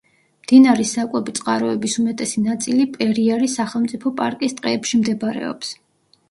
მდინარის 0.43 0.93
საკვები 0.95 1.35
წყაროების 1.39 1.97
უმეტესი 2.03 2.43
ნაწილი 2.45 2.87
პერიარის 2.97 3.59
სახელმწიფო 3.61 4.13
პარკის 4.23 4.57
ტყეებში 4.63 5.03
მდებარეობს. 5.05 5.77